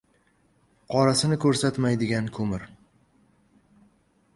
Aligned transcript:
«Qorasini 0.93 1.39
ko‘rsatmayotgan» 1.45 2.33
ko‘mir 2.39 2.67